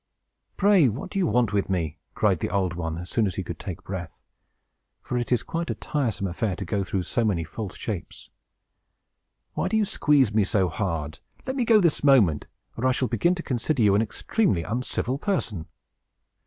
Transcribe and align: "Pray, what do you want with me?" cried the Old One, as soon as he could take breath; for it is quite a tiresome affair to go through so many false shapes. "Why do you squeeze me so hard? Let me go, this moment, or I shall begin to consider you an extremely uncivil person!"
"Pray, 0.57 0.89
what 0.89 1.11
do 1.11 1.19
you 1.19 1.27
want 1.27 1.53
with 1.53 1.69
me?" 1.69 1.99
cried 2.15 2.39
the 2.39 2.49
Old 2.49 2.73
One, 2.73 2.97
as 2.97 3.07
soon 3.11 3.27
as 3.27 3.35
he 3.35 3.43
could 3.43 3.59
take 3.59 3.83
breath; 3.83 4.23
for 5.03 5.15
it 5.15 5.31
is 5.31 5.43
quite 5.43 5.69
a 5.69 5.75
tiresome 5.75 6.25
affair 6.25 6.55
to 6.55 6.65
go 6.65 6.83
through 6.83 7.03
so 7.03 7.23
many 7.23 7.43
false 7.43 7.77
shapes. 7.77 8.31
"Why 9.53 9.67
do 9.67 9.77
you 9.77 9.85
squeeze 9.85 10.33
me 10.33 10.43
so 10.43 10.69
hard? 10.69 11.19
Let 11.45 11.55
me 11.55 11.65
go, 11.65 11.79
this 11.79 12.03
moment, 12.03 12.47
or 12.75 12.87
I 12.87 12.93
shall 12.93 13.09
begin 13.09 13.35
to 13.35 13.43
consider 13.43 13.83
you 13.83 13.93
an 13.93 14.01
extremely 14.01 14.63
uncivil 14.63 15.19
person!" 15.19 15.67